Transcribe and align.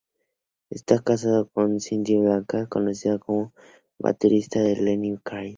Está 0.71 0.97
casado 0.99 1.47
con 1.49 1.79
Cindy 1.79 2.17
Blackman, 2.17 2.65
conocida 2.65 3.19
por 3.19 3.51
ser 3.53 3.63
baterista 3.99 4.59
de 4.59 4.75
Lenny 4.77 5.19
Kravitz. 5.19 5.49